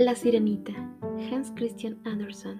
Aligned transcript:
La 0.00 0.14
Sirenita, 0.14 0.72
Hans 1.30 1.52
Christian 1.54 1.98
Andersen. 2.06 2.58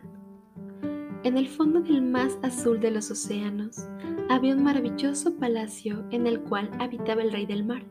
En 1.25 1.39
el 1.39 1.49
fondo 1.49 1.81
del 1.81 2.03
más 2.03 2.37
azul 2.43 2.79
de 2.81 2.91
los 2.91 3.11
océanos 3.11 3.89
había 4.29 4.55
un 4.55 4.63
maravilloso 4.63 5.35
palacio 5.37 6.05
en 6.11 6.27
el 6.27 6.41
cual 6.41 6.71
habitaba 6.79 7.23
el 7.23 7.33
rey 7.33 7.47
del 7.47 7.65
mar, 7.65 7.83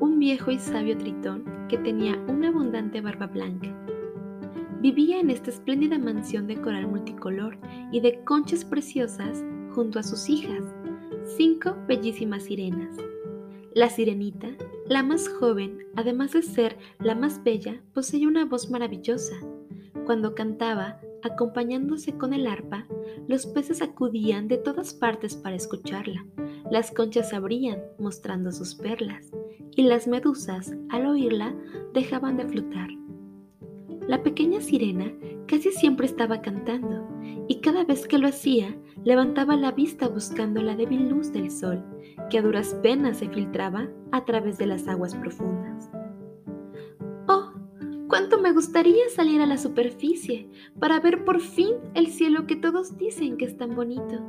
un 0.00 0.18
viejo 0.18 0.50
y 0.50 0.58
sabio 0.58 0.98
tritón 0.98 1.44
que 1.68 1.78
tenía 1.78 2.16
una 2.26 2.48
abundante 2.48 3.00
barba 3.00 3.28
blanca. 3.28 3.72
Vivía 4.80 5.20
en 5.20 5.30
esta 5.30 5.50
espléndida 5.50 5.96
mansión 5.96 6.48
de 6.48 6.60
coral 6.60 6.88
multicolor 6.88 7.56
y 7.92 8.00
de 8.00 8.24
conchas 8.24 8.64
preciosas 8.64 9.44
junto 9.76 10.00
a 10.00 10.02
sus 10.02 10.28
hijas, 10.28 10.64
cinco 11.36 11.76
bellísimas 11.86 12.42
sirenas. 12.42 12.96
La 13.74 13.90
sirenita, 13.90 14.48
la 14.88 15.02
más 15.02 15.28
joven, 15.28 15.78
además 15.96 16.32
de 16.32 16.42
ser 16.42 16.76
la 17.00 17.14
más 17.14 17.42
bella, 17.42 17.82
poseía 17.92 18.28
una 18.28 18.44
voz 18.44 18.70
maravillosa. 18.70 19.34
Cuando 20.04 20.34
cantaba, 20.34 21.00
acompañándose 21.22 22.16
con 22.16 22.32
el 22.32 22.46
arpa, 22.46 22.86
los 23.26 23.46
peces 23.46 23.82
acudían 23.82 24.46
de 24.46 24.58
todas 24.58 24.94
partes 24.94 25.34
para 25.34 25.56
escucharla. 25.56 26.24
Las 26.70 26.92
conchas 26.92 27.32
abrían, 27.32 27.80
mostrando 27.98 28.52
sus 28.52 28.76
perlas, 28.76 29.32
y 29.74 29.82
las 29.82 30.06
medusas, 30.06 30.72
al 30.90 31.06
oírla, 31.06 31.54
dejaban 31.92 32.36
de 32.36 32.46
flotar. 32.46 32.95
La 34.08 34.22
pequeña 34.22 34.60
sirena 34.60 35.12
casi 35.48 35.72
siempre 35.72 36.06
estaba 36.06 36.40
cantando, 36.40 37.08
y 37.48 37.60
cada 37.60 37.84
vez 37.84 38.06
que 38.06 38.18
lo 38.18 38.28
hacía, 38.28 38.76
levantaba 39.04 39.56
la 39.56 39.72
vista 39.72 40.08
buscando 40.08 40.62
la 40.62 40.76
débil 40.76 41.08
luz 41.08 41.32
del 41.32 41.50
sol, 41.50 41.84
que 42.30 42.38
a 42.38 42.42
duras 42.42 42.74
penas 42.82 43.18
se 43.18 43.28
filtraba 43.28 43.88
a 44.12 44.24
través 44.24 44.58
de 44.58 44.66
las 44.66 44.86
aguas 44.86 45.14
profundas. 45.16 45.90
¡Oh! 47.28 47.52
¡Cuánto 48.08 48.40
me 48.40 48.52
gustaría 48.52 49.08
salir 49.14 49.40
a 49.40 49.46
la 49.46 49.58
superficie 49.58 50.48
para 50.78 51.00
ver 51.00 51.24
por 51.24 51.40
fin 51.40 51.74
el 51.94 52.06
cielo 52.06 52.46
que 52.46 52.56
todos 52.56 52.96
dicen 52.96 53.36
que 53.36 53.46
es 53.46 53.56
tan 53.56 53.74
bonito, 53.74 54.24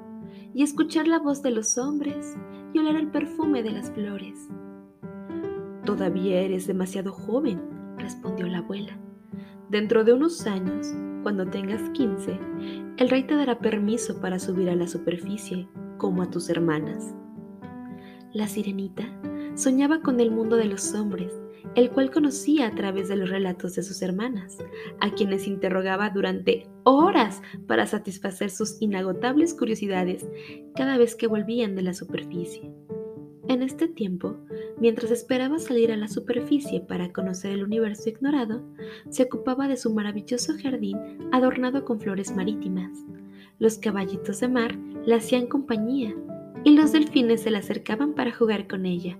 y 0.53 0.63
escuchar 0.63 1.07
la 1.07 1.19
voz 1.19 1.43
de 1.43 1.51
los 1.51 1.77
hombres 1.77 2.35
y 2.73 2.79
oler 2.79 2.95
el 2.95 3.11
perfume 3.11 3.61
de 3.61 3.71
las 3.71 3.91
flores! 3.91 4.49
Todavía 5.85 6.41
eres 6.41 6.65
demasiado 6.65 7.11
joven, 7.11 7.61
respondió 7.97 8.47
la 8.47 8.57
abuela. 8.57 8.99
Dentro 9.69 10.05
de 10.05 10.13
unos 10.13 10.47
años, 10.47 10.87
cuando 11.23 11.45
tengas 11.45 11.89
15, 11.89 12.39
el 12.97 13.09
rey 13.09 13.23
te 13.23 13.35
dará 13.35 13.59
permiso 13.59 14.21
para 14.21 14.39
subir 14.39 14.69
a 14.69 14.75
la 14.75 14.87
superficie, 14.87 15.67
como 15.97 16.21
a 16.21 16.29
tus 16.29 16.49
hermanas. 16.49 17.13
La 18.31 18.47
sirenita 18.47 19.03
soñaba 19.55 19.99
con 19.99 20.21
el 20.21 20.31
mundo 20.31 20.55
de 20.55 20.65
los 20.65 20.93
hombres, 20.93 21.33
el 21.75 21.89
cual 21.89 22.11
conocía 22.11 22.67
a 22.67 22.75
través 22.75 23.09
de 23.09 23.17
los 23.17 23.29
relatos 23.29 23.75
de 23.75 23.83
sus 23.83 24.01
hermanas, 24.01 24.57
a 25.01 25.11
quienes 25.11 25.47
interrogaba 25.47 26.11
durante 26.11 26.69
horas 26.83 27.41
para 27.67 27.85
satisfacer 27.87 28.49
sus 28.49 28.81
inagotables 28.81 29.53
curiosidades 29.53 30.25
cada 30.75 30.97
vez 30.97 31.13
que 31.15 31.27
volvían 31.27 31.75
de 31.75 31.81
la 31.81 31.93
superficie. 31.93 32.71
En 33.49 33.63
este 33.63 33.87
tiempo, 33.87 34.35
mientras 34.77 35.09
esperaba 35.09 35.57
salir 35.57 35.93
a 35.93 35.97
la 35.97 36.09
superficie 36.09 36.81
para 36.81 37.13
conocer 37.13 37.53
el 37.53 37.63
universo 37.63 38.09
ignorado, 38.09 38.61
se 39.09 39.23
ocupaba 39.23 39.69
de 39.69 39.77
su 39.77 39.93
maravilloso 39.93 40.53
jardín 40.61 40.97
adornado 41.31 41.85
con 41.85 42.01
flores 42.01 42.35
marítimas. 42.35 42.91
Los 43.57 43.77
caballitos 43.77 44.41
de 44.41 44.49
mar 44.49 44.77
le 45.05 45.15
hacían 45.15 45.47
compañía 45.47 46.13
y 46.65 46.75
los 46.75 46.91
delfines 46.91 47.41
se 47.41 47.51
le 47.51 47.59
acercaban 47.59 48.13
para 48.13 48.33
jugar 48.33 48.67
con 48.67 48.85
ella. 48.85 49.17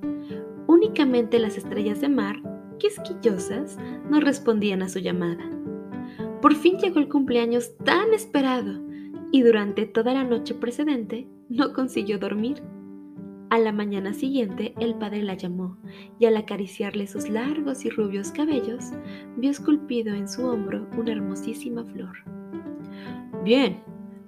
Únicamente 0.68 1.40
las 1.40 1.58
estrellas 1.58 2.02
de 2.02 2.10
mar, 2.10 2.36
quisquillosas, 2.80 3.78
no 4.10 4.20
respondían 4.20 4.82
a 4.82 4.90
su 4.90 5.00
llamada. 5.00 5.50
Por 6.42 6.54
fin 6.54 6.78
llegó 6.78 7.00
el 7.00 7.08
cumpleaños 7.08 7.78
tan 7.78 8.14
esperado 8.14 8.82
y 9.32 9.42
durante 9.42 9.86
toda 9.86 10.14
la 10.14 10.26
noche 10.26 10.54
precedente 10.54 11.28
no 11.50 11.72
consiguió 11.72 12.20
dormir. 12.20 12.62
A 13.50 13.60
la 13.60 13.72
mañana 13.72 14.14
siguiente 14.14 14.74
el 14.78 14.96
padre 14.96 15.24
la 15.24 15.36
llamó 15.36 15.78
y 16.20 16.26
al 16.26 16.36
acariciarle 16.36 17.08
sus 17.08 17.30
largos 17.30 17.86
y 17.86 17.90
rubios 17.90 18.32
cabellos, 18.32 18.92
vio 19.38 19.50
esculpido 19.50 20.14
en 20.14 20.28
su 20.28 20.46
hombro 20.46 20.86
una 20.98 21.14
hermosísima 21.14 21.86
flor. 21.86 22.18
Bien, 23.46 23.82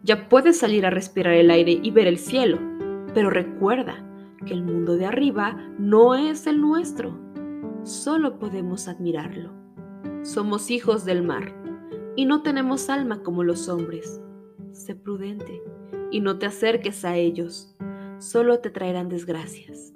ya 0.04 0.30
puedes 0.30 0.58
salir 0.58 0.86
a 0.86 0.90
respirar 0.90 1.34
el 1.34 1.52
aire 1.52 1.82
y 1.84 1.92
ver 1.92 2.08
el 2.08 2.18
cielo, 2.18 2.60
pero 3.14 3.30
recuerda 3.30 4.06
que 4.46 4.54
el 4.54 4.64
mundo 4.64 4.96
de 4.96 5.08
arriba 5.08 5.70
no 5.78 6.16
es 6.16 6.48
el 6.48 6.62
nuestro. 6.62 7.20
Solo 7.84 8.40
podemos 8.40 8.88
admirarlo. 8.88 9.52
Somos 10.24 10.72
hijos 10.72 11.04
del 11.04 11.24
mar 11.24 11.54
y 12.16 12.26
no 12.26 12.42
tenemos 12.42 12.90
alma 12.90 13.22
como 13.22 13.44
los 13.44 13.68
hombres. 13.68 14.22
Sé 14.72 14.96
prudente 14.96 15.62
y 16.10 16.22
no 16.22 16.40
te 16.40 16.46
acerques 16.46 17.04
a 17.04 17.18
ellos 17.18 17.76
solo 18.20 18.60
te 18.60 18.70
traerán 18.70 19.10
desgracias. 19.10 19.94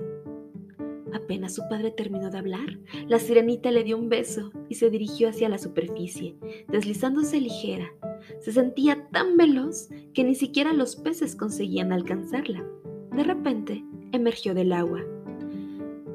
Apenas 1.13 1.53
su 1.53 1.61
padre 1.69 1.91
terminó 1.91 2.31
de 2.31 2.37
hablar, 2.39 2.79
la 3.07 3.19
sirenita 3.19 3.71
le 3.71 3.83
dio 3.83 3.97
un 3.97 4.09
beso 4.09 4.51
y 4.67 4.75
se 4.75 4.89
dirigió 4.89 5.29
hacia 5.29 5.47
la 5.47 5.57
superficie, 5.57 6.35
deslizándose 6.67 7.39
ligera. 7.39 7.93
Se 8.39 8.51
sentía 8.51 9.07
tan 9.11 9.37
veloz 9.37 9.89
que 10.13 10.23
ni 10.23 10.33
siquiera 10.33 10.73
los 10.73 10.95
peces 10.95 11.35
conseguían 11.35 11.91
alcanzarla. 11.91 12.65
De 13.11 13.23
repente, 13.23 13.83
emergió 14.11 14.55
del 14.55 14.73
agua. 14.73 15.01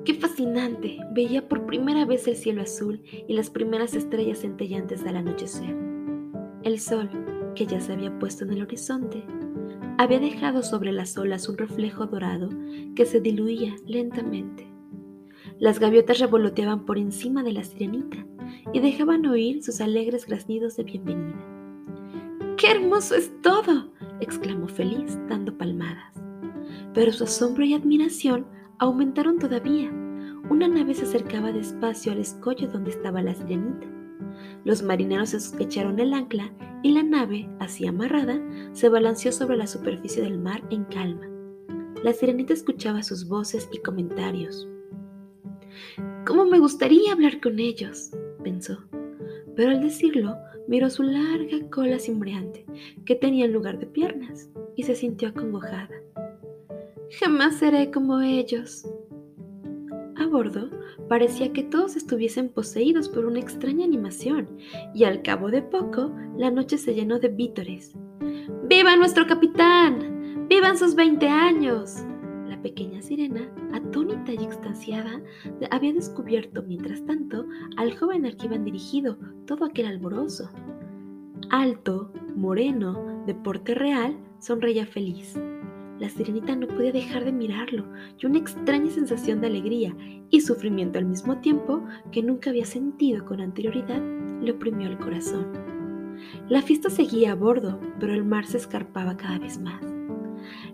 ¡Qué 0.04 0.14
fascinante! 0.14 0.98
Veía 1.12 1.48
por 1.48 1.66
primera 1.66 2.04
vez 2.04 2.26
el 2.26 2.36
cielo 2.36 2.62
azul 2.62 3.02
y 3.04 3.34
las 3.34 3.50
primeras 3.50 3.94
estrellas 3.94 4.38
centellantes 4.38 5.04
al 5.04 5.16
anochecer. 5.16 5.76
El 6.62 6.80
sol, 6.80 7.08
que 7.54 7.66
ya 7.66 7.80
se 7.80 7.92
había 7.92 8.18
puesto 8.18 8.44
en 8.44 8.52
el 8.52 8.62
horizonte, 8.62 9.22
había 9.98 10.20
dejado 10.20 10.62
sobre 10.62 10.92
las 10.92 11.18
olas 11.18 11.48
un 11.48 11.58
reflejo 11.58 12.06
dorado 12.06 12.48
que 12.94 13.04
se 13.04 13.20
diluía 13.20 13.74
lentamente. 13.84 14.72
Las 15.58 15.80
gaviotas 15.80 16.20
revoloteaban 16.20 16.84
por 16.84 16.98
encima 16.98 17.42
de 17.42 17.52
la 17.52 17.64
sirenita 17.64 18.24
y 18.72 18.78
dejaban 18.78 19.26
oír 19.26 19.62
sus 19.62 19.80
alegres 19.80 20.24
graznidos 20.24 20.76
de 20.76 20.84
bienvenida. 20.84 21.44
¡Qué 22.56 22.70
hermoso 22.70 23.16
es 23.16 23.32
todo! 23.42 23.92
exclamó 24.20 24.68
feliz, 24.68 25.18
dando 25.28 25.58
palmadas. 25.58 26.14
Pero 26.94 27.12
su 27.12 27.24
asombro 27.24 27.64
y 27.64 27.74
admiración 27.74 28.46
aumentaron 28.78 29.40
todavía. 29.40 29.90
Una 30.48 30.68
nave 30.68 30.94
se 30.94 31.04
acercaba 31.04 31.50
despacio 31.50 32.12
al 32.12 32.18
escollo 32.18 32.68
donde 32.68 32.90
estaba 32.90 33.20
la 33.20 33.34
sirenita. 33.34 33.86
Los 34.64 34.82
marineros 34.82 35.54
echaron 35.58 35.98
el 35.98 36.14
ancla 36.14 36.52
y 36.82 36.92
la 36.92 37.02
nave, 37.02 37.48
así 37.58 37.86
amarrada, 37.86 38.40
se 38.72 38.88
balanceó 38.88 39.32
sobre 39.32 39.56
la 39.56 39.66
superficie 39.66 40.22
del 40.22 40.38
mar 40.38 40.62
en 40.70 40.84
calma. 40.84 41.28
La 42.02 42.12
sirenita 42.12 42.52
escuchaba 42.52 43.02
sus 43.02 43.26
voces 43.26 43.68
y 43.72 43.78
comentarios. 43.78 44.68
¿Cómo 46.26 46.44
me 46.44 46.58
gustaría 46.58 47.12
hablar 47.12 47.40
con 47.40 47.58
ellos? 47.58 48.10
pensó. 48.44 48.78
Pero 49.56 49.70
al 49.70 49.80
decirlo, 49.80 50.36
miró 50.68 50.90
su 50.90 51.02
larga 51.02 51.58
cola 51.70 51.98
cimbreante, 51.98 52.64
que 53.04 53.16
tenía 53.16 53.46
en 53.46 53.52
lugar 53.52 53.78
de 53.78 53.86
piernas, 53.86 54.48
y 54.76 54.84
se 54.84 54.94
sintió 54.94 55.30
acongojada. 55.30 55.90
Jamás 57.18 57.58
seré 57.58 57.90
como 57.90 58.20
ellos. 58.20 58.86
A 60.18 60.26
bordo, 60.26 60.68
parecía 61.08 61.52
que 61.52 61.62
todos 61.62 61.94
estuviesen 61.94 62.48
poseídos 62.48 63.08
por 63.08 63.24
una 63.24 63.38
extraña 63.38 63.84
animación, 63.84 64.48
y 64.92 65.04
al 65.04 65.22
cabo 65.22 65.50
de 65.50 65.62
poco 65.62 66.12
la 66.36 66.50
noche 66.50 66.76
se 66.76 66.94
llenó 66.94 67.20
de 67.20 67.28
vítores. 67.28 67.94
¡Viva 68.64 68.96
nuestro 68.96 69.26
capitán! 69.26 70.46
¡Vivan 70.48 70.76
sus 70.76 70.96
20 70.96 71.28
años! 71.28 72.04
La 72.48 72.60
pequeña 72.60 73.00
sirena, 73.00 73.48
atónita 73.72 74.32
y 74.32 74.42
extasiada, 74.44 75.22
había 75.70 75.92
descubierto, 75.92 76.64
mientras 76.64 77.04
tanto, 77.06 77.46
al 77.76 77.96
joven 77.96 78.26
al 78.26 78.36
que 78.36 78.46
iban 78.46 78.64
dirigido 78.64 79.18
todo 79.46 79.66
aquel 79.66 79.86
alborozo. 79.86 80.50
Alto, 81.50 82.12
moreno, 82.34 83.22
de 83.24 83.34
porte 83.34 83.74
real, 83.74 84.18
sonreía 84.40 84.86
feliz. 84.86 85.38
La 85.98 86.08
sirenita 86.08 86.54
no 86.54 86.68
podía 86.68 86.92
dejar 86.92 87.24
de 87.24 87.32
mirarlo 87.32 87.84
y 88.18 88.26
una 88.26 88.38
extraña 88.38 88.90
sensación 88.90 89.40
de 89.40 89.48
alegría 89.48 89.96
y 90.30 90.40
sufrimiento 90.40 90.98
al 90.98 91.06
mismo 91.06 91.38
tiempo 91.38 91.84
que 92.12 92.22
nunca 92.22 92.50
había 92.50 92.66
sentido 92.66 93.24
con 93.24 93.40
anterioridad 93.40 94.00
le 94.40 94.52
oprimió 94.52 94.88
el 94.88 94.98
corazón. 94.98 95.46
La 96.48 96.62
fiesta 96.62 96.90
seguía 96.90 97.32
a 97.32 97.34
bordo, 97.34 97.80
pero 97.98 98.12
el 98.14 98.24
mar 98.24 98.46
se 98.46 98.58
escarpaba 98.58 99.16
cada 99.16 99.38
vez 99.38 99.58
más. 99.60 99.82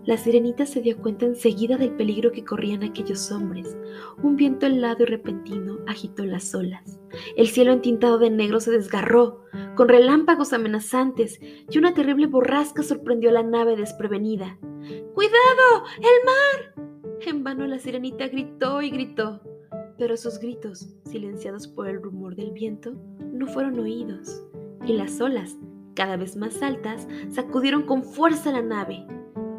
La 0.05 0.17
sirenita 0.17 0.65
se 0.65 0.81
dio 0.81 0.97
cuenta 0.97 1.25
enseguida 1.25 1.77
del 1.77 1.91
peligro 1.91 2.31
que 2.31 2.45
corrían 2.45 2.83
aquellos 2.83 3.31
hombres. 3.31 3.75
Un 4.21 4.35
viento 4.35 4.67
helado 4.67 5.03
y 5.03 5.07
repentino 5.07 5.79
agitó 5.87 6.23
las 6.25 6.53
olas. 6.53 6.99
El 7.35 7.47
cielo 7.47 7.73
entintado 7.73 8.19
de 8.19 8.29
negro 8.29 8.59
se 8.59 8.71
desgarró, 8.71 9.41
con 9.75 9.89
relámpagos 9.89 10.53
amenazantes, 10.53 11.39
y 11.41 11.77
una 11.77 11.93
terrible 11.93 12.27
borrasca 12.27 12.83
sorprendió 12.83 13.29
a 13.29 13.33
la 13.33 13.43
nave 13.43 13.75
desprevenida. 13.75 14.57
¡Cuidado! 15.13 15.85
¡El 15.97 16.25
mar! 16.25 16.85
En 17.21 17.43
vano 17.43 17.65
la 17.67 17.79
sirenita 17.79 18.27
gritó 18.27 18.81
y 18.81 18.89
gritó. 18.89 19.41
Pero 19.97 20.17
sus 20.17 20.39
gritos, 20.39 20.95
silenciados 21.05 21.67
por 21.67 21.87
el 21.87 22.01
rumor 22.01 22.35
del 22.35 22.51
viento, 22.51 22.93
no 23.33 23.47
fueron 23.47 23.79
oídos, 23.79 24.43
y 24.85 24.93
las 24.93 25.19
olas, 25.21 25.57
cada 25.95 26.17
vez 26.17 26.35
más 26.35 26.61
altas, 26.61 27.07
sacudieron 27.29 27.83
con 27.83 28.03
fuerza 28.03 28.51
la 28.51 28.61
nave. 28.61 29.05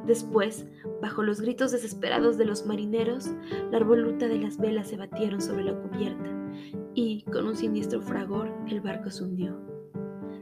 Después, 0.06 0.66
bajo 1.02 1.22
los 1.22 1.40
gritos 1.40 1.72
desesperados 1.72 2.38
de 2.38 2.44
los 2.44 2.66
marineros, 2.66 3.30
la 3.70 3.80
voluta 3.80 4.28
de 4.28 4.38
las 4.38 4.58
velas 4.58 4.88
se 4.88 4.96
batieron 4.96 5.40
sobre 5.40 5.64
la 5.64 5.74
cubierta, 5.74 6.30
y, 6.94 7.22
con 7.24 7.46
un 7.46 7.56
siniestro 7.56 8.00
fragor, 8.00 8.52
el 8.68 8.80
barco 8.80 9.10
se 9.10 9.24
hundió. 9.24 9.75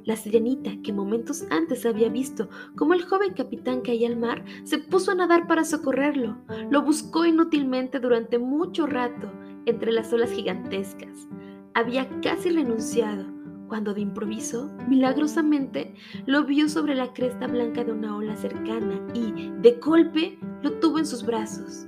La 0.04 0.16
sirenita, 0.16 0.70
que 0.82 0.92
momentos 0.92 1.44
antes 1.50 1.86
había 1.86 2.10
visto 2.10 2.50
cómo 2.76 2.92
el 2.92 3.04
joven 3.04 3.32
capitán 3.32 3.80
caía 3.80 4.06
al 4.08 4.18
mar, 4.18 4.44
se 4.64 4.78
puso 4.78 5.12
a 5.12 5.14
nadar 5.14 5.46
para 5.46 5.64
socorrerlo. 5.64 6.36
Lo 6.70 6.82
buscó 6.82 7.24
inútilmente 7.24 7.98
durante 8.00 8.38
mucho 8.38 8.86
rato 8.86 9.32
entre 9.64 9.92
las 9.92 10.12
olas 10.12 10.30
gigantescas. 10.30 11.26
Había 11.72 12.08
casi 12.20 12.50
renunciado 12.50 13.24
cuando 13.68 13.94
de 13.94 14.02
improviso, 14.02 14.70
milagrosamente, 14.88 15.94
lo 16.26 16.44
vio 16.44 16.68
sobre 16.68 16.94
la 16.94 17.12
cresta 17.14 17.46
blanca 17.46 17.82
de 17.82 17.92
una 17.92 18.14
ola 18.14 18.36
cercana 18.36 19.00
y, 19.14 19.50
de 19.62 19.72
golpe, 19.82 20.38
lo 20.62 20.72
tuvo 20.80 20.98
en 20.98 21.06
sus 21.06 21.24
brazos. 21.24 21.86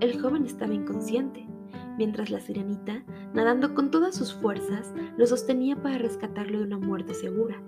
El 0.00 0.20
joven 0.20 0.46
estaba 0.46 0.72
inconsciente, 0.72 1.46
mientras 1.96 2.30
la 2.30 2.40
sirenita, 2.40 3.04
nadando 3.32 3.74
con 3.74 3.90
todas 3.90 4.14
sus 4.14 4.34
fuerzas, 4.34 4.92
lo 5.16 5.26
sostenía 5.26 5.76
para 5.82 5.98
rescatarlo 5.98 6.58
de 6.58 6.64
una 6.64 6.78
muerte 6.78 7.14
segura. 7.14 7.62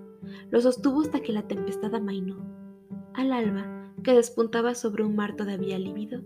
Lo 0.51 0.61
sostuvo 0.61 1.01
hasta 1.01 1.21
que 1.21 1.33
la 1.33 1.47
tempestad 1.47 1.93
amainó. 1.95 2.37
Al 3.13 3.31
alba, 3.31 3.93
que 4.03 4.13
despuntaba 4.13 4.75
sobre 4.75 5.03
un 5.03 5.15
mar 5.15 5.35
todavía 5.35 5.79
lívido, 5.79 6.21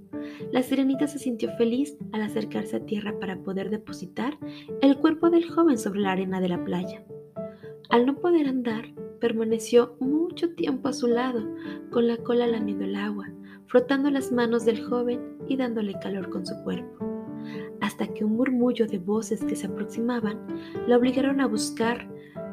la 0.51 0.62
sirenita 0.62 1.07
se 1.07 1.19
sintió 1.19 1.50
feliz 1.57 1.98
al 2.12 2.21
acercarse 2.21 2.77
a 2.77 2.86
tierra 2.86 3.18
para 3.19 3.42
poder 3.44 3.69
depositar 3.69 4.38
el 4.81 4.98
cuerpo 4.98 5.30
del 5.30 5.50
joven 5.50 5.77
sobre 5.77 6.01
la 6.01 6.12
arena 6.12 6.42
de 6.42 6.50
la 6.50 6.63
playa. 6.63 7.06
Al 7.89 8.06
no 8.06 8.15
poder 8.15 8.48
andar, 8.48 8.94
permaneció 9.19 9.95
mucho 10.00 10.53
tiempo 10.56 10.89
a 10.89 10.94
su 10.94 11.07
lado, 11.07 11.56
con 11.92 12.07
la 12.07 12.18
cola 12.18 12.48
lamiendo 12.48 12.86
el 12.86 12.95
agua, 12.95 13.30
frotando 13.68 14.09
las 14.09 14.31
manos 14.31 14.65
del 14.65 14.83
joven 14.83 15.38
y 15.48 15.57
dándole 15.57 15.94
calor 16.00 16.30
con 16.30 16.45
su 16.45 16.56
cuerpo 16.63 17.11
hasta 17.81 18.07
que 18.07 18.24
un 18.24 18.38
murmullo 18.38 18.88
de 18.88 19.00
voces 19.00 19.44
que 19.44 19.56
se 19.56 19.68
aproximaban 19.68 20.39
la 20.88 20.98
obligaron 20.98 21.42
a 21.42 21.48
buscar 21.48 22.07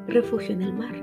refugio 0.08 0.54
en 0.54 0.62
el 0.62 0.72
mar. 0.72 0.94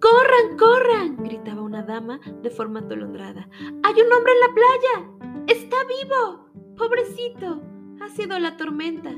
¡Corran, 0.00 0.56
corran! 0.58 1.16
gritaba 1.22 1.62
una 1.62 1.82
dama 1.82 2.20
de 2.42 2.50
forma 2.50 2.80
atolondrada. 2.80 3.48
¡Hay 3.82 3.94
un 4.00 4.12
hombre 4.12 4.32
en 4.32 4.40
la 4.40 4.54
playa! 4.54 5.44
¡Está 5.46 5.76
vivo! 5.84 6.48
¡Pobrecito! 6.76 7.62
Ha 8.00 8.08
sido 8.08 8.38
la 8.38 8.56
tormenta. 8.56 9.12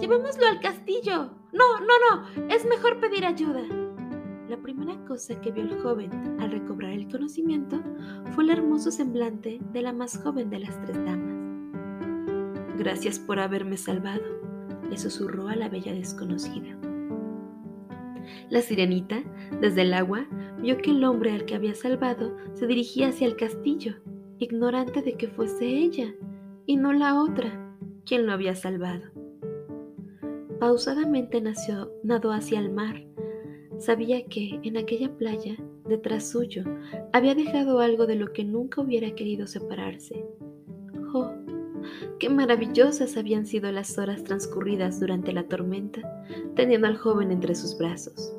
Llevémoslo 0.00 0.46
al 0.46 0.60
castillo. 0.60 1.30
No, 1.52 1.80
no, 1.80 1.94
no. 2.36 2.48
Es 2.54 2.64
mejor 2.66 3.00
pedir 3.00 3.26
ayuda. 3.26 3.62
La 4.48 4.56
primera 4.58 4.96
cosa 5.06 5.40
que 5.40 5.50
vio 5.50 5.64
el 5.64 5.80
joven 5.80 6.36
al 6.40 6.50
recobrar 6.50 6.92
el 6.92 7.08
conocimiento 7.08 7.82
fue 8.34 8.44
el 8.44 8.50
hermoso 8.50 8.90
semblante 8.90 9.58
de 9.72 9.82
la 9.82 9.92
más 9.92 10.18
joven 10.22 10.50
de 10.50 10.60
las 10.60 10.80
tres 10.82 11.04
damas. 11.04 11.31
Gracias 12.82 13.20
por 13.20 13.38
haberme 13.38 13.76
salvado, 13.76 14.24
le 14.90 14.98
susurró 14.98 15.46
a 15.46 15.54
la 15.54 15.68
bella 15.68 15.94
desconocida. 15.94 16.76
La 18.50 18.60
sirenita, 18.60 19.22
desde 19.60 19.82
el 19.82 19.94
agua, 19.94 20.26
vio 20.60 20.78
que 20.78 20.90
el 20.90 21.04
hombre 21.04 21.30
al 21.30 21.44
que 21.44 21.54
había 21.54 21.76
salvado 21.76 22.36
se 22.54 22.66
dirigía 22.66 23.10
hacia 23.10 23.28
el 23.28 23.36
castillo, 23.36 23.94
ignorante 24.40 25.00
de 25.00 25.12
que 25.12 25.28
fuese 25.28 25.64
ella, 25.64 26.12
y 26.66 26.74
no 26.74 26.92
la 26.92 27.22
otra, 27.22 27.72
quien 28.04 28.26
lo 28.26 28.32
había 28.32 28.56
salvado. 28.56 29.04
Pausadamente 30.58 31.40
nació, 31.40 31.92
nadó 32.02 32.32
hacia 32.32 32.58
el 32.58 32.72
mar. 32.72 33.06
Sabía 33.78 34.26
que 34.26 34.58
en 34.64 34.76
aquella 34.76 35.16
playa, 35.16 35.54
detrás 35.88 36.28
suyo, 36.28 36.64
había 37.12 37.36
dejado 37.36 37.78
algo 37.78 38.08
de 38.08 38.16
lo 38.16 38.32
que 38.32 38.42
nunca 38.42 38.80
hubiera 38.80 39.14
querido 39.14 39.46
separarse. 39.46 40.26
Oh, 41.14 41.30
Qué 42.18 42.28
maravillosas 42.28 43.16
habían 43.16 43.46
sido 43.46 43.70
las 43.72 43.98
horas 43.98 44.24
transcurridas 44.24 45.00
durante 45.00 45.32
la 45.32 45.44
tormenta, 45.44 46.00
teniendo 46.54 46.86
al 46.86 46.96
joven 46.96 47.30
entre 47.30 47.54
sus 47.54 47.76
brazos. 47.76 48.34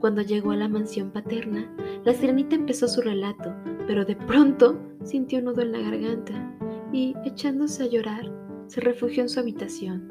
Cuando 0.00 0.22
llegó 0.22 0.50
a 0.52 0.56
la 0.56 0.68
mansión 0.68 1.10
paterna, 1.10 1.70
la 2.04 2.12
sirenita 2.12 2.54
empezó 2.54 2.86
su 2.86 3.00
relato, 3.00 3.54
pero 3.86 4.04
de 4.04 4.16
pronto 4.16 4.78
sintió 5.04 5.38
un 5.38 5.46
nudo 5.46 5.62
en 5.62 5.72
la 5.72 5.80
garganta 5.80 6.56
y, 6.92 7.14
echándose 7.24 7.84
a 7.84 7.86
llorar, 7.86 8.30
se 8.68 8.80
refugió 8.80 9.22
en 9.22 9.28
su 9.28 9.40
habitación. 9.40 10.08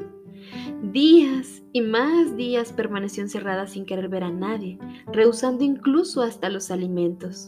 Días 0.91 1.63
y 1.73 1.81
más 1.81 2.35
días 2.35 2.71
permaneció 2.73 3.23
encerrada 3.23 3.67
sin 3.67 3.85
querer 3.85 4.09
ver 4.09 4.23
a 4.23 4.31
nadie, 4.31 4.79
rehusando 5.11 5.63
incluso 5.63 6.21
hasta 6.21 6.49
los 6.49 6.71
alimentos. 6.71 7.47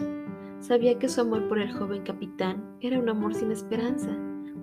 Sabía 0.60 0.98
que 0.98 1.08
su 1.08 1.22
amor 1.22 1.48
por 1.48 1.60
el 1.60 1.72
joven 1.72 2.04
capitán 2.04 2.78
era 2.82 3.00
un 3.00 3.10
amor 3.10 3.36
sin 3.36 3.52
esperanza, 3.52 4.10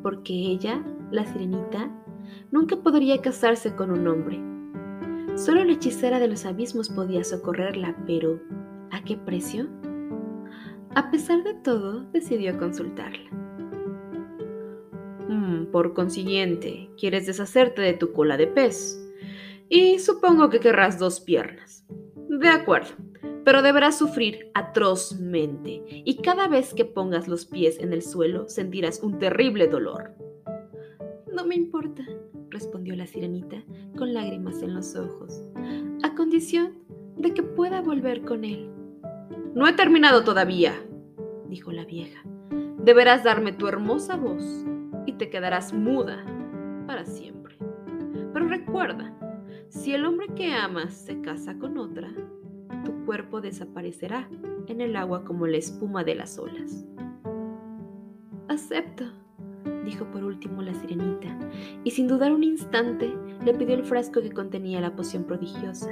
porque 0.04 0.34
ella, 0.34 0.84
la 1.10 1.24
sirenita, 1.24 1.90
nunca 2.52 2.76
podría 2.76 3.22
casarse 3.22 3.74
con 3.74 3.90
un 3.90 4.06
hombre. 4.06 4.38
Solo 5.36 5.64
la 5.64 5.72
hechicera 5.72 6.20
de 6.20 6.28
los 6.28 6.44
abismos 6.44 6.90
podía 6.90 7.24
socorrerla, 7.24 7.96
pero 8.06 8.38
¿a 8.90 9.02
qué 9.02 9.16
precio? 9.16 9.66
A 10.94 11.10
pesar 11.10 11.42
de 11.42 11.54
todo, 11.54 12.04
decidió 12.12 12.56
consultarla. 12.58 13.30
Mm, 15.26 15.70
por 15.72 15.94
consiguiente, 15.94 16.90
quieres 16.98 17.26
deshacerte 17.26 17.80
de 17.80 17.94
tu 17.94 18.12
cola 18.12 18.36
de 18.36 18.46
pez. 18.46 19.00
Y 19.70 19.98
supongo 20.00 20.50
que 20.50 20.60
querrás 20.60 20.98
dos 20.98 21.20
piernas. 21.20 21.86
De 22.28 22.48
acuerdo 22.48 22.92
pero 23.44 23.62
deberás 23.62 23.98
sufrir 23.98 24.50
atrozmente 24.54 25.82
y 26.04 26.16
cada 26.22 26.48
vez 26.48 26.74
que 26.74 26.84
pongas 26.84 27.28
los 27.28 27.44
pies 27.46 27.78
en 27.78 27.92
el 27.92 28.02
suelo 28.02 28.48
sentirás 28.48 29.02
un 29.02 29.18
terrible 29.18 29.68
dolor. 29.68 30.14
No 31.32 31.44
me 31.46 31.54
importa, 31.54 32.04
respondió 32.48 32.96
la 32.96 33.06
sirenita 33.06 33.62
con 33.96 34.14
lágrimas 34.14 34.62
en 34.62 34.74
los 34.74 34.96
ojos, 34.96 35.42
a 36.02 36.14
condición 36.14 36.78
de 37.16 37.34
que 37.34 37.42
pueda 37.42 37.82
volver 37.82 38.22
con 38.22 38.44
él. 38.44 38.70
No 39.54 39.68
he 39.68 39.72
terminado 39.72 40.24
todavía, 40.24 40.74
dijo 41.48 41.70
la 41.70 41.84
vieja. 41.84 42.22
Deberás 42.78 43.24
darme 43.24 43.52
tu 43.52 43.66
hermosa 43.68 44.16
voz 44.16 44.64
y 45.06 45.12
te 45.12 45.30
quedarás 45.30 45.72
muda 45.72 46.24
para 46.86 47.04
siempre. 47.04 47.56
Pero 48.32 48.48
recuerda, 48.48 49.16
si 49.68 49.94
el 49.94 50.04
hombre 50.04 50.28
que 50.34 50.52
amas 50.52 50.94
se 50.94 51.20
casa 51.20 51.58
con 51.58 51.78
otra, 51.78 52.12
tu 52.84 53.04
cuerpo 53.04 53.40
desaparecerá 53.40 54.28
en 54.68 54.80
el 54.80 54.96
agua 54.96 55.24
como 55.24 55.46
la 55.46 55.56
espuma 55.56 56.04
de 56.04 56.14
las 56.14 56.38
olas. 56.38 56.86
Acepto, 58.48 59.04
dijo 59.84 60.04
por 60.10 60.24
último 60.24 60.62
la 60.62 60.74
sirenita, 60.74 61.38
y 61.82 61.90
sin 61.90 62.06
dudar 62.06 62.32
un 62.32 62.44
instante 62.44 63.12
le 63.44 63.54
pidió 63.54 63.74
el 63.74 63.84
frasco 63.84 64.20
que 64.20 64.32
contenía 64.32 64.80
la 64.80 64.94
poción 64.94 65.24
prodigiosa. 65.24 65.90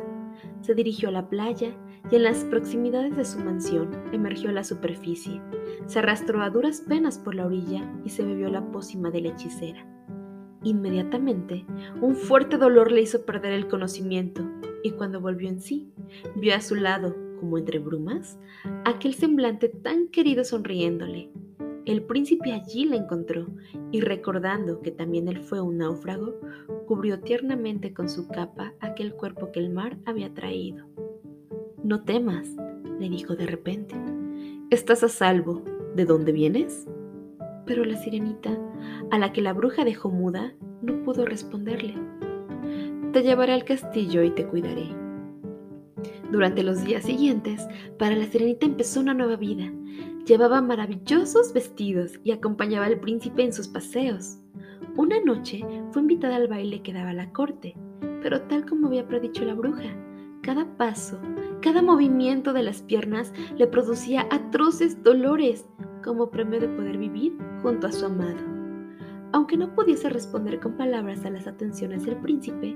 Se 0.61 0.75
dirigió 0.75 1.09
a 1.09 1.13
la 1.13 1.29
playa 1.29 1.75
y 2.11 2.17
en 2.17 2.25
las 2.25 2.45
proximidades 2.45 3.17
de 3.17 3.25
su 3.25 3.39
mansión 3.39 3.91
emergió 4.13 4.51
a 4.51 4.53
la 4.53 4.65
superficie. 4.65 5.41
Se 5.87 5.99
arrastró 5.99 6.43
a 6.43 6.51
duras 6.51 6.81
penas 6.81 7.19
por 7.19 7.35
la 7.35 7.47
orilla 7.47 7.91
y 8.05 8.11
se 8.11 8.25
bebió 8.25 8.49
la 8.49 8.71
pócima 8.71 9.11
de 9.11 9.23
la 9.23 9.29
hechicera. 9.31 9.87
Inmediatamente, 10.63 11.65
un 12.01 12.15
fuerte 12.15 12.57
dolor 12.57 12.93
le 12.93 13.03
hizo 13.03 13.25
perder 13.25 13.53
el 13.53 13.69
conocimiento 13.69 14.43
y 14.83 14.93
cuando 14.93 15.21
volvió 15.21 15.49
en 15.49 15.61
sí, 15.61 15.89
vio 16.37 16.55
a 16.55 16.61
su 16.61 16.75
lado, 16.75 17.15
como 17.41 17.59
entre 17.59 17.79
brumas, 17.79 18.39
aquel 18.85 19.15
semblante 19.15 19.69
tan 19.69 20.09
querido 20.09 20.45
sonriéndole. 20.45 21.31
El 21.85 22.03
príncipe 22.05 22.53
allí 22.53 22.85
la 22.85 22.97
encontró 22.97 23.49
y 23.91 24.01
recordando 24.01 24.81
que 24.83 24.93
también 24.93 25.27
él 25.27 25.41
fue 25.41 25.61
un 25.61 25.79
náufrago, 25.79 26.35
cubrió 26.87 27.21
tiernamente 27.21 27.93
con 27.93 28.09
su 28.09 28.29
capa 28.29 28.73
aquel 28.81 29.15
cuerpo 29.15 29.51
que 29.51 29.59
el 29.59 29.71
mar 29.71 29.99
había 30.05 30.33
traído. 30.33 30.87
No 31.83 32.05
temas, 32.05 32.49
le 33.01 33.09
dijo 33.09 33.35
de 33.35 33.47
repente. 33.47 33.97
Estás 34.71 35.03
a 35.03 35.09
salvo. 35.09 35.65
¿De 35.97 36.05
dónde 36.07 36.33
vienes? 36.33 36.87
Pero 37.67 37.85
la 37.85 37.97
sirenita, 37.97 38.57
a 39.11 39.19
la 39.19 39.33
que 39.33 39.43
la 39.43 39.53
bruja 39.53 39.85
dejó 39.85 40.09
muda, 40.09 40.55
no 40.81 41.03
pudo 41.03 41.27
responderle. 41.27 41.95
Te 43.13 43.23
llevaré 43.23 43.53
al 43.53 43.65
castillo 43.65 44.23
y 44.23 44.31
te 44.31 44.47
cuidaré. 44.47 44.89
Durante 46.31 46.63
los 46.63 46.83
días 46.83 47.05
siguientes, 47.05 47.69
para 47.99 48.17
la 48.17 48.25
sirenita 48.25 48.65
empezó 48.65 49.01
una 49.01 49.13
nueva 49.13 49.37
vida. 49.37 49.71
Llevaba 50.25 50.63
maravillosos 50.63 51.53
vestidos 51.53 52.19
y 52.25 52.33
acompañaba 52.33 52.87
al 52.87 53.01
príncipe 53.01 53.43
en 53.43 53.53
sus 53.53 53.69
paseos. 53.69 54.39
Una 54.97 55.21
noche 55.21 55.61
fue 55.91 56.01
invitada 56.01 56.37
al 56.37 56.49
baile 56.49 56.81
que 56.81 56.95
daba 56.95 57.13
la 57.13 57.31
corte, 57.33 57.77
pero 58.23 58.41
tal 58.43 58.65
como 58.65 58.87
había 58.87 59.07
predicho 59.07 59.45
la 59.45 59.55
bruja, 59.55 59.95
cada 60.41 60.65
paso, 60.79 61.19
cada 61.61 61.83
movimiento 61.83 62.55
de 62.55 62.63
las 62.63 62.81
piernas 62.81 63.31
le 63.59 63.67
producía 63.67 64.27
atroces 64.31 65.03
dolores 65.03 65.67
como 66.03 66.31
premio 66.31 66.61
de 66.61 66.69
poder 66.69 66.97
vivir 66.97 67.37
junto 67.63 67.89
a 67.89 67.93
su 67.93 68.07
amado. 68.07 68.52
Aunque 69.33 69.57
no 69.57 69.75
pudiese 69.75 70.11
responder 70.11 70.61
con 70.61 70.77
palabras 70.77 71.25
a 71.25 71.31
las 71.31 71.47
atenciones 71.47 72.05
del 72.05 72.17
príncipe, 72.17 72.75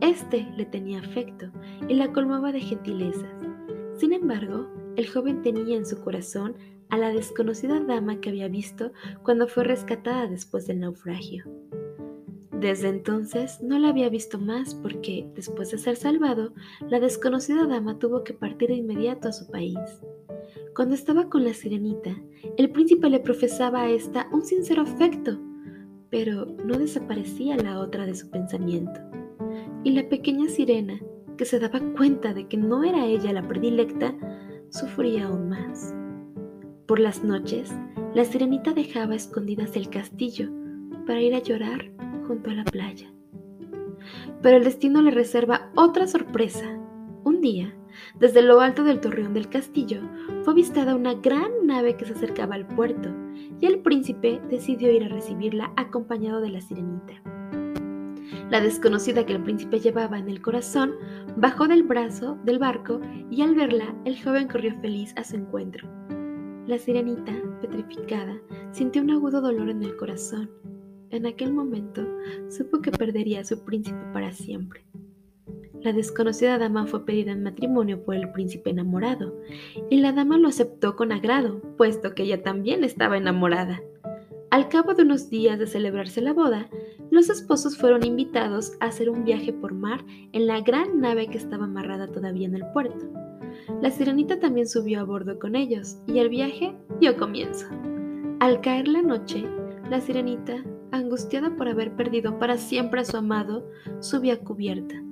éste 0.00 0.46
le 0.56 0.66
tenía 0.66 1.00
afecto 1.00 1.50
y 1.88 1.94
la 1.94 2.12
colmaba 2.12 2.52
de 2.52 2.60
gentilezas. 2.60 3.32
Sin 3.96 4.12
embargo, 4.12 4.68
el 4.96 5.08
joven 5.08 5.42
tenía 5.42 5.76
en 5.76 5.86
su 5.86 6.00
corazón 6.02 6.54
a 6.90 6.98
la 6.98 7.10
desconocida 7.10 7.80
dama 7.80 8.20
que 8.20 8.28
había 8.28 8.48
visto 8.48 8.92
cuando 9.22 9.48
fue 9.48 9.64
rescatada 9.64 10.26
después 10.26 10.66
del 10.66 10.80
naufragio. 10.80 11.44
Desde 12.52 12.88
entonces 12.88 13.60
no 13.62 13.78
la 13.78 13.88
había 13.88 14.08
visto 14.08 14.38
más 14.38 14.74
porque, 14.74 15.28
después 15.34 15.70
de 15.70 15.78
ser 15.78 15.96
salvado, 15.96 16.54
la 16.88 17.00
desconocida 17.00 17.66
dama 17.66 17.98
tuvo 17.98 18.24
que 18.24 18.34
partir 18.34 18.68
de 18.68 18.76
inmediato 18.76 19.28
a 19.28 19.32
su 19.32 19.50
país. 19.50 19.78
Cuando 20.74 20.94
estaba 20.94 21.28
con 21.28 21.44
la 21.44 21.54
sirenita, 21.54 22.16
el 22.56 22.70
príncipe 22.70 23.10
le 23.10 23.20
profesaba 23.20 23.82
a 23.82 23.90
ésta 23.90 24.28
un 24.32 24.44
sincero 24.44 24.82
afecto, 24.82 25.38
pero 26.10 26.46
no 26.64 26.78
desaparecía 26.78 27.56
la 27.56 27.80
otra 27.80 28.06
de 28.06 28.14
su 28.14 28.30
pensamiento. 28.30 29.00
Y 29.84 29.92
la 29.92 30.08
pequeña 30.08 30.48
sirena, 30.48 31.00
que 31.36 31.44
se 31.44 31.58
daba 31.58 31.80
cuenta 31.96 32.34
de 32.34 32.46
que 32.46 32.56
no 32.56 32.84
era 32.84 33.04
ella 33.06 33.32
la 33.32 33.46
predilecta, 33.46 34.14
sufría 34.70 35.26
aún 35.26 35.48
más. 35.48 35.94
Por 36.86 37.00
las 37.00 37.24
noches, 37.24 37.72
la 38.14 38.24
sirenita 38.24 38.72
dejaba 38.72 39.14
escondidas 39.14 39.76
el 39.76 39.90
castillo 39.90 40.48
para 41.06 41.20
ir 41.20 41.34
a 41.34 41.42
llorar 41.42 41.90
junto 42.26 42.50
a 42.50 42.54
la 42.54 42.64
playa. 42.64 43.12
Pero 44.42 44.56
el 44.56 44.64
destino 44.64 45.02
le 45.02 45.10
reserva 45.10 45.70
otra 45.74 46.06
sorpresa. 46.06 46.78
Un 47.24 47.40
día, 47.40 47.74
desde 48.18 48.42
lo 48.42 48.60
alto 48.60 48.84
del 48.84 49.00
torreón 49.00 49.34
del 49.34 49.48
castillo, 49.48 50.00
fue 50.42 50.52
avistada 50.52 50.94
una 50.94 51.14
gran 51.14 51.50
nave 51.64 51.96
que 51.96 52.04
se 52.04 52.12
acercaba 52.12 52.54
al 52.54 52.66
puerto, 52.66 53.10
y 53.60 53.66
el 53.66 53.80
príncipe 53.80 54.40
decidió 54.50 54.90
ir 54.92 55.04
a 55.04 55.08
recibirla 55.08 55.72
acompañado 55.76 56.40
de 56.40 56.50
la 56.50 56.60
sirenita. 56.60 57.14
La 58.50 58.60
desconocida 58.60 59.26
que 59.26 59.32
el 59.32 59.42
príncipe 59.42 59.80
llevaba 59.80 60.18
en 60.18 60.28
el 60.28 60.40
corazón 60.40 60.92
bajó 61.36 61.66
del 61.68 61.82
brazo 61.82 62.38
del 62.44 62.58
barco 62.58 63.00
y 63.30 63.42
al 63.42 63.54
verla 63.54 63.94
el 64.04 64.22
joven 64.22 64.46
corrió 64.46 64.72
feliz 64.80 65.12
a 65.16 65.24
su 65.24 65.36
encuentro. 65.36 65.88
La 66.66 66.78
sirenita, 66.78 67.32
petrificada, 67.60 68.36
sintió 68.72 69.02
un 69.02 69.10
agudo 69.10 69.40
dolor 69.40 69.70
en 69.70 69.82
el 69.82 69.96
corazón 69.96 70.50
en 71.10 71.26
aquel 71.26 71.52
momento 71.52 72.02
supo 72.48 72.80
que 72.80 72.90
perdería 72.90 73.40
a 73.40 73.44
su 73.44 73.64
príncipe 73.64 73.98
para 74.12 74.32
siempre. 74.32 74.84
La 75.86 75.92
desconocida 75.92 76.58
dama 76.58 76.88
fue 76.88 77.06
pedida 77.06 77.30
en 77.30 77.44
matrimonio 77.44 78.02
por 78.02 78.16
el 78.16 78.32
príncipe 78.32 78.70
enamorado, 78.70 79.40
y 79.88 80.00
la 80.00 80.10
dama 80.10 80.36
lo 80.36 80.48
aceptó 80.48 80.96
con 80.96 81.12
agrado, 81.12 81.60
puesto 81.76 82.12
que 82.12 82.24
ella 82.24 82.42
también 82.42 82.82
estaba 82.82 83.16
enamorada. 83.16 83.80
Al 84.50 84.68
cabo 84.68 84.94
de 84.94 85.04
unos 85.04 85.30
días 85.30 85.60
de 85.60 85.68
celebrarse 85.68 86.20
la 86.20 86.32
boda, 86.32 86.68
los 87.12 87.30
esposos 87.30 87.78
fueron 87.78 88.04
invitados 88.04 88.72
a 88.80 88.86
hacer 88.86 89.08
un 89.08 89.24
viaje 89.24 89.52
por 89.52 89.74
mar 89.74 90.04
en 90.32 90.48
la 90.48 90.60
gran 90.60 91.00
nave 91.00 91.28
que 91.28 91.38
estaba 91.38 91.66
amarrada 91.66 92.08
todavía 92.08 92.48
en 92.48 92.56
el 92.56 92.66
puerto. 92.72 93.06
La 93.80 93.92
sirenita 93.92 94.40
también 94.40 94.66
subió 94.66 94.98
a 94.98 95.04
bordo 95.04 95.38
con 95.38 95.54
ellos, 95.54 95.98
y 96.08 96.18
el 96.18 96.30
viaje 96.30 96.74
dio 96.98 97.16
comienzo. 97.16 97.68
Al 98.40 98.60
caer 98.60 98.88
la 98.88 99.02
noche, 99.02 99.46
la 99.88 100.00
sirenita 100.00 100.64
angustiada 100.90 101.54
por 101.54 101.68
haber 101.68 101.94
perdido 101.94 102.40
para 102.40 102.56
siempre 102.56 103.02
a 103.02 103.04
su 103.04 103.16
amado, 103.16 103.70
subió 104.00 104.34
a 104.34 104.38
cubierta, 104.38 105.05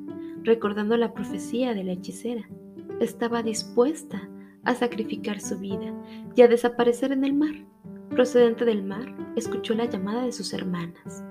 recordando 0.44 0.96
la 0.96 1.12
profecía 1.12 1.74
de 1.74 1.84
la 1.84 1.92
hechicera. 1.92 2.48
Estaba 3.00 3.42
dispuesta 3.42 4.28
a 4.64 4.74
sacrificar 4.74 5.40
su 5.40 5.58
vida 5.58 5.92
y 6.36 6.42
a 6.42 6.48
desaparecer 6.48 7.12
en 7.12 7.24
el 7.24 7.34
mar. 7.34 7.54
Procedente 8.10 8.64
del 8.64 8.84
mar, 8.84 9.14
escuchó 9.34 9.74
la 9.74 9.86
llamada 9.86 10.24
de 10.24 10.32
sus 10.32 10.52
hermanas. 10.52 11.24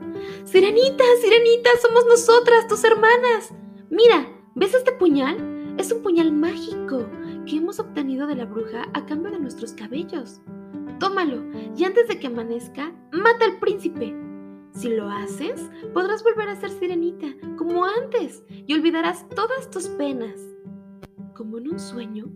Sirenita, 0.43 1.03
Sirenita, 1.21 1.69
somos 1.81 2.05
nosotras, 2.05 2.67
tus 2.67 2.83
hermanas. 2.83 3.53
Mira, 3.89 4.27
¿ves 4.55 4.73
este 4.73 4.91
puñal? 4.91 5.75
Es 5.77 5.91
un 5.91 6.03
puñal 6.03 6.31
mágico 6.33 7.07
que 7.45 7.57
hemos 7.57 7.79
obtenido 7.79 8.27
de 8.27 8.35
la 8.35 8.45
bruja 8.45 8.87
a 8.93 9.05
cambio 9.05 9.31
de 9.31 9.39
nuestros 9.39 9.73
cabellos. 9.73 10.41
Tómalo 10.99 11.43
y 11.75 11.83
antes 11.83 12.07
de 12.07 12.19
que 12.19 12.27
amanezca, 12.27 12.93
mata 13.11 13.45
al 13.45 13.59
príncipe. 13.59 14.22
Si 14.73 14.89
lo 14.89 15.07
haces, 15.07 15.69
podrás 15.93 16.23
volver 16.23 16.49
a 16.49 16.55
ser 16.55 16.71
sirenita, 16.71 17.27
como 17.57 17.85
antes, 17.85 18.43
y 18.49 18.73
olvidarás 18.73 19.29
todas 19.29 19.69
tus 19.69 19.87
penas. 19.87 20.39
Como 21.35 21.59
en 21.59 21.69
un 21.69 21.79
sueño, 21.79 22.31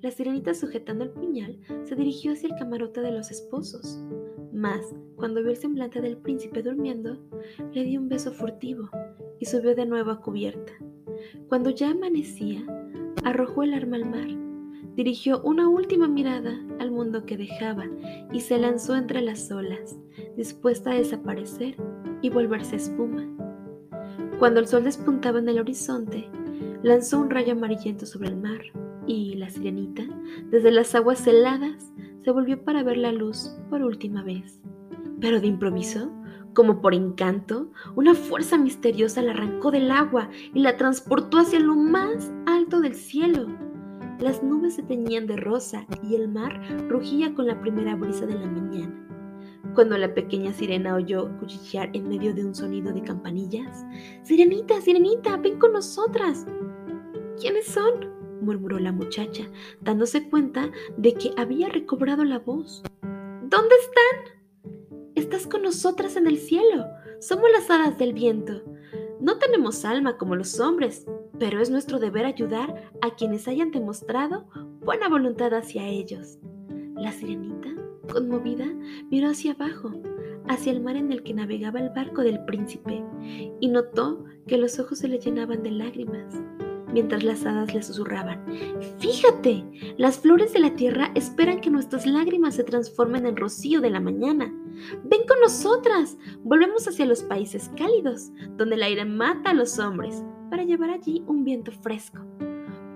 la 0.00 0.10
sirenita 0.10 0.54
sujetando 0.54 1.04
el 1.04 1.10
puñal 1.10 1.58
se 1.84 1.94
dirigió 1.94 2.32
hacia 2.32 2.48
el 2.48 2.58
camarote 2.58 3.02
de 3.02 3.12
los 3.12 3.30
esposos. 3.30 4.00
Mas, 4.52 4.94
cuando 5.16 5.42
vio 5.42 5.50
el 5.50 5.56
semblante 5.56 6.00
del 6.00 6.16
príncipe 6.16 6.62
durmiendo, 6.62 7.18
le 7.72 7.84
dio 7.84 8.00
un 8.00 8.08
beso 8.08 8.32
furtivo 8.32 8.88
y 9.38 9.44
subió 9.44 9.74
de 9.74 9.84
nuevo 9.84 10.10
a 10.10 10.20
cubierta. 10.20 10.72
Cuando 11.48 11.70
ya 11.70 11.90
amanecía, 11.90 12.64
arrojó 13.22 13.64
el 13.64 13.74
arma 13.74 13.96
al 13.96 14.06
mar, 14.06 14.28
dirigió 14.94 15.42
una 15.42 15.68
última 15.68 16.08
mirada 16.08 16.58
al 16.78 16.90
mundo 16.90 17.26
que 17.26 17.36
dejaba 17.36 17.84
y 18.32 18.40
se 18.40 18.58
lanzó 18.58 18.96
entre 18.96 19.20
las 19.20 19.50
olas, 19.50 19.96
dispuesta 20.36 20.90
a 20.90 20.94
desaparecer 20.94 21.76
y 22.22 22.30
volverse 22.30 22.76
espuma. 22.76 23.26
Cuando 24.38 24.60
el 24.60 24.66
sol 24.66 24.84
despuntaba 24.84 25.38
en 25.38 25.48
el 25.48 25.58
horizonte, 25.58 26.28
lanzó 26.82 27.20
un 27.20 27.30
rayo 27.30 27.52
amarillento 27.52 28.06
sobre 28.06 28.28
el 28.28 28.36
mar 28.36 28.60
y 29.06 29.34
la 29.36 29.48
sirenita, 29.48 30.02
desde 30.50 30.70
las 30.70 30.94
aguas 30.94 31.26
heladas, 31.26 31.92
se 32.24 32.30
volvió 32.30 32.62
para 32.62 32.82
ver 32.82 32.96
la 32.96 33.12
luz 33.12 33.56
por 33.70 33.82
última 33.82 34.22
vez. 34.22 34.60
Pero 35.20 35.40
de 35.40 35.46
improviso, 35.46 36.10
como 36.54 36.80
por 36.80 36.94
encanto, 36.94 37.70
una 37.94 38.14
fuerza 38.14 38.58
misteriosa 38.58 39.22
la 39.22 39.32
arrancó 39.32 39.70
del 39.70 39.90
agua 39.90 40.28
y 40.54 40.60
la 40.60 40.76
transportó 40.76 41.38
hacia 41.38 41.60
lo 41.60 41.74
más 41.76 42.32
alto 42.46 42.80
del 42.80 42.94
cielo. 42.94 43.46
Las 44.18 44.42
nubes 44.42 44.74
se 44.74 44.82
teñían 44.82 45.26
de 45.26 45.36
rosa 45.36 45.86
y 46.02 46.14
el 46.14 46.28
mar 46.28 46.60
rugía 46.88 47.34
con 47.34 47.46
la 47.46 47.60
primera 47.60 47.94
brisa 47.94 48.26
de 48.26 48.34
la 48.34 48.46
mañana. 48.46 49.05
Cuando 49.76 49.98
la 49.98 50.14
pequeña 50.14 50.54
sirena 50.54 50.94
oyó 50.94 51.28
cuchichear 51.38 51.90
en 51.92 52.08
medio 52.08 52.32
de 52.32 52.46
un 52.46 52.54
sonido 52.54 52.94
de 52.94 53.02
campanillas, 53.02 53.84
Sirenita, 54.22 54.80
Sirenita, 54.80 55.36
ven 55.36 55.58
con 55.58 55.74
nosotras. 55.74 56.46
¿Quiénes 57.38 57.66
son? 57.66 58.10
murmuró 58.40 58.78
la 58.78 58.92
muchacha, 58.92 59.44
dándose 59.82 60.30
cuenta 60.30 60.70
de 60.96 61.12
que 61.12 61.30
había 61.36 61.68
recobrado 61.68 62.24
la 62.24 62.38
voz. 62.38 62.82
¿Dónde 63.02 63.74
están? 63.82 65.12
Estás 65.14 65.46
con 65.46 65.60
nosotras 65.60 66.16
en 66.16 66.26
el 66.26 66.38
cielo. 66.38 66.86
Somos 67.20 67.50
las 67.52 67.68
hadas 67.68 67.98
del 67.98 68.14
viento. 68.14 68.62
No 69.20 69.36
tenemos 69.36 69.84
alma 69.84 70.16
como 70.16 70.36
los 70.36 70.58
hombres, 70.58 71.04
pero 71.38 71.60
es 71.60 71.68
nuestro 71.68 71.98
deber 71.98 72.24
ayudar 72.24 72.90
a 73.02 73.14
quienes 73.14 73.46
hayan 73.46 73.72
demostrado 73.72 74.48
buena 74.80 75.10
voluntad 75.10 75.52
hacia 75.52 75.86
ellos. 75.86 76.38
La 76.94 77.12
sirenita 77.12 77.85
Conmovida, 78.12 78.66
miró 79.10 79.28
hacia 79.28 79.52
abajo, 79.52 79.92
hacia 80.48 80.72
el 80.72 80.80
mar 80.80 80.96
en 80.96 81.12
el 81.12 81.22
que 81.22 81.34
navegaba 81.34 81.80
el 81.80 81.90
barco 81.90 82.22
del 82.22 82.44
príncipe, 82.44 83.04
y 83.60 83.68
notó 83.68 84.24
que 84.46 84.58
los 84.58 84.78
ojos 84.78 84.98
se 84.98 85.08
le 85.08 85.18
llenaban 85.18 85.62
de 85.62 85.70
lágrimas, 85.70 86.34
mientras 86.92 87.24
las 87.24 87.44
hadas 87.44 87.74
le 87.74 87.82
susurraban, 87.82 88.44
Fíjate, 88.98 89.64
las 89.98 90.18
flores 90.18 90.52
de 90.52 90.60
la 90.60 90.74
tierra 90.74 91.10
esperan 91.14 91.60
que 91.60 91.70
nuestras 91.70 92.06
lágrimas 92.06 92.54
se 92.54 92.64
transformen 92.64 93.26
en 93.26 93.36
rocío 93.36 93.80
de 93.80 93.90
la 93.90 94.00
mañana. 94.00 94.52
Ven 95.04 95.26
con 95.26 95.40
nosotras, 95.40 96.16
volvemos 96.42 96.86
hacia 96.88 97.06
los 97.06 97.22
países 97.22 97.70
cálidos, 97.76 98.30
donde 98.56 98.76
el 98.76 98.82
aire 98.82 99.04
mata 99.04 99.50
a 99.50 99.54
los 99.54 99.78
hombres, 99.78 100.24
para 100.50 100.64
llevar 100.64 100.90
allí 100.90 101.22
un 101.26 101.44
viento 101.44 101.72
fresco. 101.72 102.20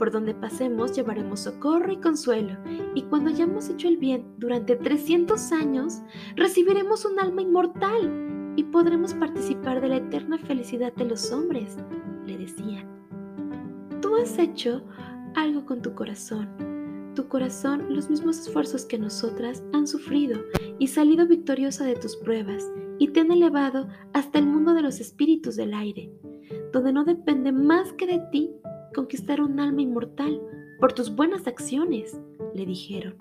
Por 0.00 0.10
donde 0.10 0.32
pasemos 0.32 0.96
llevaremos 0.96 1.40
socorro 1.40 1.92
y 1.92 1.98
consuelo, 1.98 2.56
y 2.94 3.02
cuando 3.02 3.28
hayamos 3.28 3.68
hecho 3.68 3.86
el 3.86 3.98
bien 3.98 4.24
durante 4.38 4.74
300 4.74 5.52
años, 5.52 6.00
recibiremos 6.36 7.04
un 7.04 7.20
alma 7.20 7.42
inmortal 7.42 8.54
y 8.56 8.64
podremos 8.64 9.12
participar 9.12 9.82
de 9.82 9.88
la 9.88 9.96
eterna 9.98 10.38
felicidad 10.38 10.94
de 10.94 11.04
los 11.04 11.30
hombres, 11.32 11.76
le 12.24 12.38
decían. 12.38 12.88
Tú 14.00 14.16
has 14.16 14.38
hecho 14.38 14.82
algo 15.34 15.66
con 15.66 15.82
tu 15.82 15.94
corazón. 15.94 16.48
Tu 17.14 17.28
corazón 17.28 17.94
los 17.94 18.08
mismos 18.08 18.38
esfuerzos 18.38 18.86
que 18.86 18.98
nosotras 18.98 19.62
han 19.74 19.86
sufrido 19.86 20.40
y 20.78 20.86
salido 20.86 21.26
victoriosa 21.26 21.84
de 21.84 21.96
tus 21.96 22.16
pruebas 22.16 22.66
y 22.98 23.08
te 23.08 23.20
han 23.20 23.32
elevado 23.32 23.86
hasta 24.14 24.38
el 24.38 24.46
mundo 24.46 24.72
de 24.72 24.80
los 24.80 24.98
espíritus 24.98 25.56
del 25.56 25.74
aire, 25.74 26.10
donde 26.72 26.90
no 26.90 27.04
depende 27.04 27.52
más 27.52 27.92
que 27.92 28.06
de 28.06 28.22
ti 28.32 28.50
conquistar 28.94 29.40
un 29.40 29.60
alma 29.60 29.82
inmortal 29.82 30.40
por 30.78 30.92
tus 30.92 31.14
buenas 31.14 31.46
acciones, 31.46 32.20
le 32.54 32.66
dijeron. 32.66 33.14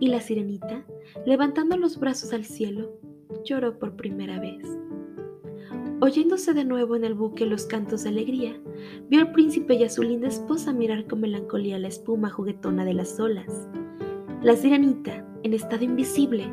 Y 0.00 0.08
la 0.08 0.20
sirenita, 0.20 0.84
levantando 1.26 1.76
los 1.76 1.98
brazos 1.98 2.32
al 2.32 2.44
cielo, 2.44 2.98
lloró 3.44 3.78
por 3.78 3.96
primera 3.96 4.40
vez. 4.40 4.66
Oyéndose 6.00 6.54
de 6.54 6.64
nuevo 6.64 6.96
en 6.96 7.04
el 7.04 7.14
buque 7.14 7.44
los 7.44 7.66
cantos 7.66 8.04
de 8.04 8.10
alegría, 8.10 8.60
vio 9.08 9.20
al 9.20 9.32
príncipe 9.32 9.74
y 9.74 9.84
a 9.84 9.90
su 9.90 10.02
linda 10.02 10.28
esposa 10.28 10.72
mirar 10.72 11.06
con 11.06 11.20
melancolía 11.20 11.78
la 11.78 11.88
espuma 11.88 12.30
juguetona 12.30 12.84
de 12.84 12.94
las 12.94 13.18
olas. 13.18 13.68
La 14.42 14.54
sirenita, 14.54 15.26
en 15.42 15.54
estado 15.54 15.84
invisible, 15.84 16.50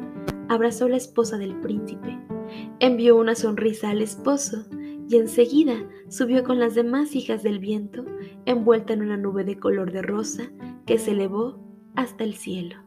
abrazó 0.49 0.85
a 0.85 0.89
la 0.89 0.97
esposa 0.97 1.37
del 1.37 1.55
príncipe, 1.59 2.19
Envió 2.79 3.17
una 3.17 3.35
sonrisa 3.35 3.89
al 3.89 4.01
esposo 4.01 4.65
y 5.07 5.17
enseguida 5.17 5.87
subió 6.09 6.43
con 6.43 6.59
las 6.59 6.75
demás 6.75 7.15
hijas 7.15 7.43
del 7.43 7.59
viento, 7.59 8.05
envuelta 8.45 8.93
en 8.93 9.01
una 9.01 9.17
nube 9.17 9.43
de 9.43 9.59
color 9.59 9.91
de 9.91 10.01
rosa 10.01 10.51
que 10.85 10.97
se 10.97 11.11
elevó 11.11 11.63
hasta 11.95 12.23
el 12.23 12.35
cielo. 12.35 12.84